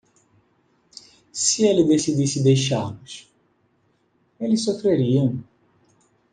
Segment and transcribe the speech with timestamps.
[1.31, 3.31] Se ele decidisse deixá-los?,
[4.39, 5.43] eles sofreriam.